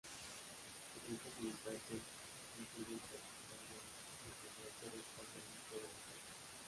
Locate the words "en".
2.97-3.01